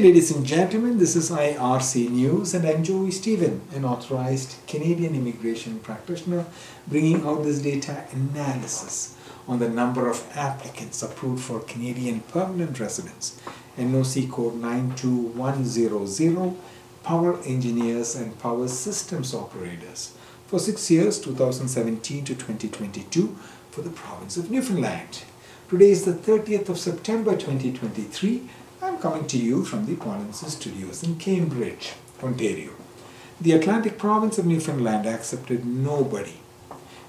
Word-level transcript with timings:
ladies 0.00 0.34
and 0.34 0.44
gentlemen. 0.44 0.98
This 0.98 1.14
is 1.14 1.30
IRC 1.30 2.10
News, 2.10 2.52
and 2.52 2.66
I'm 2.66 2.82
Joy 2.82 3.10
Stephen, 3.10 3.60
an 3.72 3.84
authorized 3.84 4.56
Canadian 4.66 5.14
immigration 5.14 5.78
practitioner, 5.78 6.46
bringing 6.88 7.24
out 7.24 7.44
this 7.44 7.60
data 7.60 8.04
analysis 8.10 9.16
on 9.46 9.60
the 9.60 9.68
number 9.68 10.10
of 10.10 10.28
applicants 10.34 11.00
approved 11.00 11.44
for 11.44 11.60
Canadian 11.60 12.22
permanent 12.22 12.80
residence, 12.80 13.40
NOC 13.78 14.28
code 14.32 14.60
92100, 14.60 16.56
power 17.04 17.40
engineers 17.44 18.16
and 18.16 18.36
power 18.40 18.66
systems 18.66 19.32
operators 19.32 20.12
for 20.48 20.58
six 20.58 20.90
years, 20.90 21.20
2017 21.20 22.24
to 22.24 22.34
2022, 22.34 23.36
for 23.70 23.82
the 23.82 23.90
province 23.90 24.36
of 24.36 24.50
Newfoundland. 24.50 25.22
Today 25.70 25.90
is 25.90 26.04
the 26.04 26.14
30th 26.14 26.68
of 26.68 26.78
September 26.80 27.36
2023. 27.36 28.50
Coming 29.04 29.26
to 29.26 29.36
you 29.36 29.66
from 29.66 29.84
the 29.84 29.96
Polinsys 29.96 30.52
Studios 30.52 31.02
in 31.02 31.16
Cambridge, 31.16 31.92
Ontario. 32.22 32.70
The 33.38 33.52
Atlantic 33.52 33.98
province 33.98 34.38
of 34.38 34.46
Newfoundland 34.46 35.04
accepted 35.04 35.66
nobody 35.66 36.38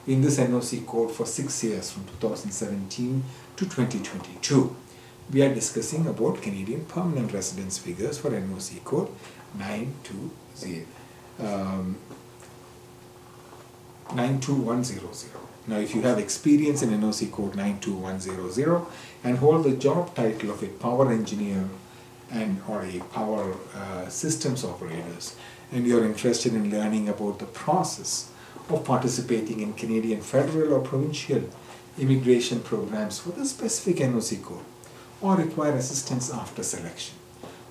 in 0.05 0.21
this 0.21 0.37
NOC 0.37 0.85
code 0.85 1.13
for 1.13 1.25
six 1.25 1.63
years 1.63 1.91
from 1.91 2.03
2017 2.19 3.23
to 3.55 3.63
2022. 3.63 4.75
We 5.31 5.41
are 5.41 5.53
discussing 5.53 6.05
about 6.05 6.41
Canadian 6.41 6.83
permanent 6.83 7.31
residence 7.31 7.77
figures 7.77 8.17
for 8.17 8.29
NOC 8.29 8.83
code 8.83 9.07
920, 9.57 10.85
um, 11.39 11.95
92100. 14.13 15.31
Now, 15.67 15.77
if 15.77 15.95
you 15.95 16.01
have 16.01 16.19
experience 16.19 16.81
in 16.81 16.89
NOC 16.89 17.31
code 17.31 17.55
92100 17.55 18.85
and 19.23 19.37
hold 19.37 19.63
the 19.63 19.77
job 19.77 20.13
title 20.13 20.51
of 20.51 20.61
a 20.61 20.67
power 20.67 21.09
engineer 21.09 21.69
and 22.35 22.61
or 22.67 22.83
a 22.83 22.99
power 23.13 23.55
uh, 23.75 24.07
systems 24.09 24.63
operators, 24.63 25.35
and 25.71 25.87
you're 25.87 26.05
interested 26.05 26.53
in 26.53 26.69
learning 26.69 27.09
about 27.09 27.39
the 27.39 27.45
process 27.45 28.31
of 28.69 28.83
participating 28.83 29.61
in 29.61 29.73
Canadian 29.73 30.21
federal 30.21 30.73
or 30.73 30.81
provincial 30.81 31.43
immigration 31.97 32.59
programs 32.59 33.19
for 33.19 33.29
the 33.29 33.45
specific 33.45 33.97
NOC 33.97 34.43
code 34.43 34.65
or 35.21 35.35
require 35.35 35.73
assistance 35.73 36.31
after 36.31 36.61
selection, 36.61 37.15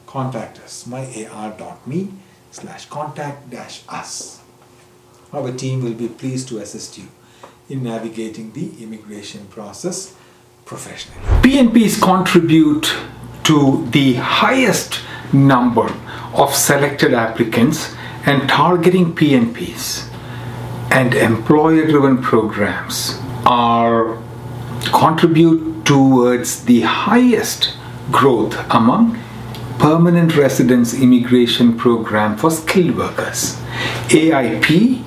contact 0.07 0.59
us 0.61 0.85
myar.me 0.89 2.09
slash 2.51 2.87
contact 2.87 3.51
dash 3.51 3.83
us. 3.89 4.41
Our 5.33 5.53
team 5.53 5.83
will 5.83 5.95
be 5.95 6.09
pleased 6.09 6.49
to 6.49 6.59
assist 6.59 6.97
you 6.97 7.09
in 7.69 7.83
navigating 7.83 8.53
the 8.53 8.83
immigration 8.83 9.47
process 9.49 10.15
professionally. 10.65 11.21
PNPs 11.43 12.01
contribute 12.01 12.95
to 13.45 13.87
the 13.91 14.15
highest 14.15 15.01
number 15.33 15.95
of 16.35 16.55
selected 16.55 17.15
applicants 17.15 17.95
and 18.27 18.49
targeting 18.49 19.15
PNPs 19.15 20.11
and 20.91 21.15
employer 21.15 21.87
driven 21.87 22.23
programs 22.23 23.19
are 23.45 24.19
contribute 24.93 25.85
towards 25.85 26.65
the 26.65 26.81
highest 26.83 27.75
growth 28.11 28.57
among 28.71 29.19
permanent 29.79 30.37
residence 30.37 30.95
immigration 30.95 31.77
program 31.77 32.37
for 32.37 32.51
skilled 32.51 32.97
workers. 32.97 33.57
AIP 34.09 35.03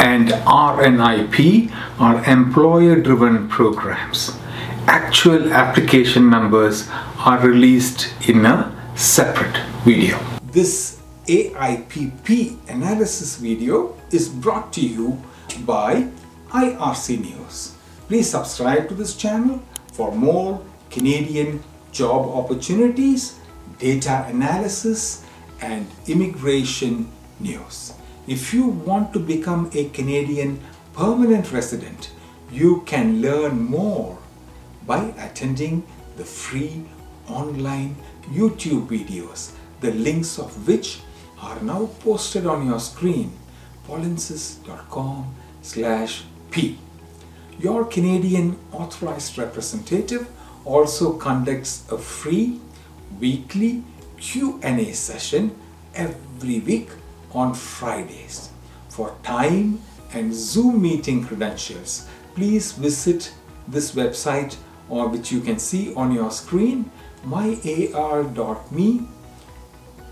and 0.00 0.28
RNIP 0.28 1.70
are 1.98 2.24
employer 2.24 2.96
driven 3.00 3.48
programs 3.48 4.38
actual 4.86 5.52
application 5.52 6.30
numbers 6.30 6.88
are 7.18 7.38
released 7.40 8.12
in 8.28 8.44
a 8.46 8.70
separate 8.96 9.56
video 9.84 10.18
this 10.54 11.00
AIPP 11.26 12.70
analysis 12.70 13.36
video 13.36 13.96
is 14.12 14.28
brought 14.28 14.72
to 14.74 14.80
you 14.80 15.20
by 15.66 16.06
IRC 16.50 17.20
News. 17.20 17.74
Please 18.06 18.30
subscribe 18.30 18.88
to 18.88 18.94
this 18.94 19.16
channel 19.16 19.60
for 19.92 20.12
more 20.14 20.62
Canadian 20.90 21.60
job 21.90 22.28
opportunities, 22.28 23.40
data 23.80 24.26
analysis, 24.28 25.24
and 25.60 25.88
immigration 26.06 27.10
news. 27.40 27.94
If 28.28 28.54
you 28.54 28.66
want 28.66 29.12
to 29.14 29.18
become 29.18 29.70
a 29.74 29.88
Canadian 29.88 30.60
permanent 30.92 31.50
resident, 31.50 32.12
you 32.52 32.82
can 32.86 33.20
learn 33.20 33.60
more 33.60 34.18
by 34.86 35.12
attending 35.18 35.82
the 36.16 36.24
free 36.24 36.84
online 37.28 37.96
YouTube 38.30 38.86
videos, 38.88 39.52
the 39.80 39.92
links 39.92 40.38
of 40.38 40.66
which 40.66 41.00
are 41.40 41.60
now 41.60 41.86
posted 42.00 42.46
on 42.46 42.66
your 42.66 42.80
screen 42.80 43.32
polinsys.com 43.86 45.34
slash 45.62 46.24
p. 46.50 46.78
Your 47.58 47.84
Canadian 47.84 48.58
authorized 48.72 49.38
representative 49.38 50.28
also 50.64 51.12
conducts 51.12 51.84
a 51.90 51.98
free 51.98 52.60
weekly 53.20 53.82
Q&A 54.18 54.92
session 54.92 55.54
every 55.94 56.60
week 56.60 56.88
on 57.32 57.54
Fridays. 57.54 58.50
For 58.88 59.14
time 59.22 59.80
and 60.12 60.32
Zoom 60.34 60.80
meeting 60.80 61.24
credentials, 61.24 62.08
please 62.34 62.72
visit 62.72 63.32
this 63.68 63.92
website 63.92 64.56
or 64.88 65.08
which 65.08 65.32
you 65.32 65.40
can 65.40 65.58
see 65.58 65.94
on 65.94 66.12
your 66.12 66.30
screen 66.30 66.90
myar.me 67.24 69.08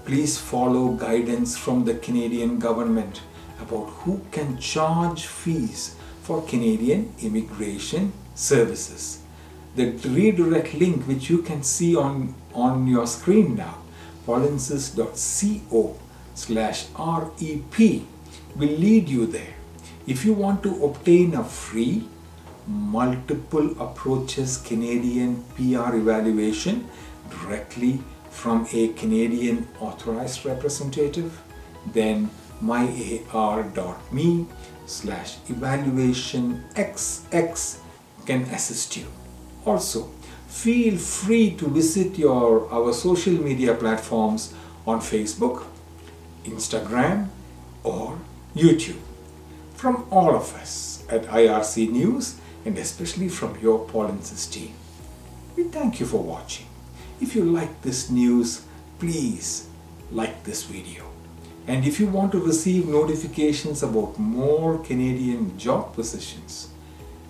please 0.04 0.38
follow 0.38 0.92
guidance 0.94 1.56
from 1.56 1.84
the 1.84 1.94
Canadian 1.94 2.58
government 2.58 3.20
about 3.60 3.86
who 4.00 4.20
can 4.32 4.58
charge 4.58 5.26
fees 5.26 5.96
for 6.22 6.42
Canadian 6.42 7.12
immigration 7.20 8.12
services. 8.34 9.22
The 9.76 9.92
redirect 10.04 10.74
link 10.74 11.06
which 11.06 11.30
you 11.30 11.42
can 11.42 11.62
see 11.62 11.96
on, 11.96 12.34
on 12.54 12.86
your 12.86 13.06
screen 13.06 13.56
now, 13.56 13.78
polinsys.co 14.26 15.96
slash 16.34 16.86
REP 16.98 18.02
will 18.56 18.68
lead 18.68 19.08
you 19.08 19.26
there. 19.26 19.54
If 20.06 20.24
you 20.24 20.32
want 20.32 20.62
to 20.64 20.84
obtain 20.84 21.34
a 21.34 21.44
free 21.44 22.08
multiple 22.66 23.70
approaches 23.80 24.58
Canadian 24.58 25.42
PR 25.56 25.96
evaluation 25.96 26.88
directly 27.30 28.00
from 28.30 28.66
a 28.72 28.88
Canadian 28.94 29.68
authorized 29.80 30.44
representative, 30.44 31.42
then 31.92 32.30
myar.me 32.62 34.46
slash 34.86 35.36
evaluation 35.48 36.64
xx 36.74 37.78
can 38.26 38.42
assist 38.44 38.96
you. 38.96 39.06
Also, 39.64 40.10
feel 40.46 40.96
free 40.96 41.54
to 41.56 41.68
visit 41.68 42.18
your 42.18 42.70
our 42.72 42.92
social 42.92 43.34
media 43.34 43.74
platforms 43.74 44.54
on 44.86 45.00
Facebook, 45.00 45.64
Instagram, 46.44 47.28
or 47.82 48.18
YouTube. 48.54 48.98
From 49.74 50.06
all 50.10 50.34
of 50.34 50.54
us 50.54 51.04
at 51.08 51.24
IRC 51.24 51.90
News 51.90 52.36
and 52.64 52.78
especially 52.78 53.28
from 53.28 53.58
your 53.60 53.86
Polinsys 53.86 54.50
team, 54.50 54.74
we 55.56 55.64
thank 55.64 56.00
you 56.00 56.06
for 56.06 56.22
watching. 56.22 56.66
If 57.20 57.34
you 57.34 57.44
like 57.44 57.82
this 57.82 58.10
news, 58.10 58.62
please 58.98 59.68
like 60.10 60.44
this 60.44 60.64
video. 60.64 61.04
And 61.66 61.86
if 61.86 62.00
you 62.00 62.06
want 62.08 62.32
to 62.32 62.40
receive 62.40 62.88
notifications 62.88 63.82
about 63.82 64.18
more 64.18 64.78
Canadian 64.78 65.56
job 65.58 65.94
positions, 65.94 66.68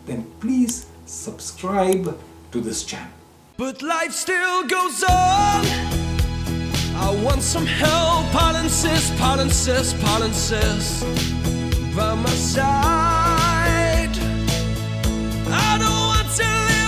then 0.06 0.24
please 0.40 0.86
subscribe 1.06 2.18
to 2.50 2.60
this 2.60 2.84
channel. 2.84 3.12
But 3.56 3.82
life 3.82 4.12
still 4.12 4.66
goes 4.66 5.02
on. 5.02 5.64
I 6.94 7.22
want 7.24 7.42
some 7.42 7.66
help, 7.66 8.26
Polinsys, 8.26 9.10
Polinsys, 9.16 9.92
Polinsys, 9.94 11.02
by 11.94 12.14
my 12.14 12.30
side. 12.30 13.21
I 15.54 15.78
don't 15.78 15.90
want 15.90 16.28
to 16.36 16.42
live. 16.42 16.81